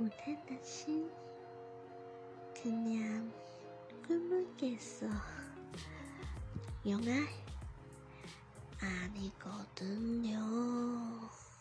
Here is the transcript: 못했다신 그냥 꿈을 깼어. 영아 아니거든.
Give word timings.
못했다신 0.00 1.10
그냥 2.54 3.30
꿈을 4.06 4.46
깼어. 4.56 5.10
영아 6.86 7.10
아니거든. 8.80 9.89